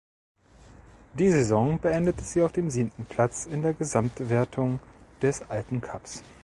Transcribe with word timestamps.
Die 1.13 1.29
Saison 1.29 1.79
beendete 1.79 2.23
sie 2.23 2.41
auf 2.41 2.51
dem 2.51 2.71
siebten 2.71 3.05
Platz 3.05 3.45
in 3.45 3.61
der 3.61 3.75
Gesamtwertung 3.75 4.79
des 5.21 5.43
Alpencups. 5.47 6.23